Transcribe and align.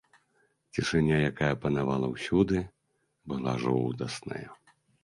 Цішыня, 0.77 1.17
якая 1.31 1.51
панавала 1.65 2.07
ўсюды, 2.15 2.57
была 3.35 3.53
жудасная. 3.67 4.45